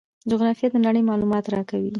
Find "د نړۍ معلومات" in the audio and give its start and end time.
0.71-1.45